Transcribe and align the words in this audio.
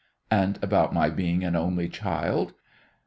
"And 0.31 0.57
about 0.63 0.95
my 0.95 1.11
being 1.11 1.43
an 1.43 1.55
only 1.55 1.87
child?" 1.87 2.55